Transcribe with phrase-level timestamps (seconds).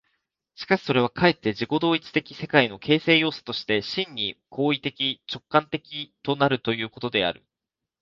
[0.55, 7.43] しかしそれはかえって自己同一的世界の形成要素として、真に行為的直観的となるということである。